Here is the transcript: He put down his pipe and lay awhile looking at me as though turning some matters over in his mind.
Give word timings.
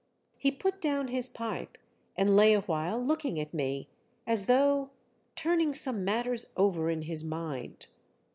He 0.39 0.49
put 0.49 0.81
down 0.81 1.09
his 1.09 1.29
pipe 1.29 1.77
and 2.17 2.35
lay 2.35 2.53
awhile 2.53 2.99
looking 2.99 3.39
at 3.39 3.53
me 3.53 3.87
as 4.25 4.47
though 4.47 4.89
turning 5.35 5.75
some 5.75 6.03
matters 6.03 6.47
over 6.57 6.89
in 6.89 7.03
his 7.03 7.23
mind. 7.23 7.85